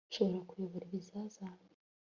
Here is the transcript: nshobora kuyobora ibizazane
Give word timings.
nshobora 0.09 0.39
kuyobora 0.49 0.85
ibizazane 0.87 1.65